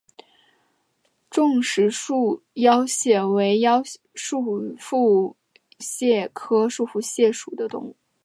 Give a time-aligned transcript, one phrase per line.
[1.29, 3.59] 重石束腰蟹为
[4.15, 5.35] 束腹
[5.77, 7.95] 蟹科束腰蟹属的动物。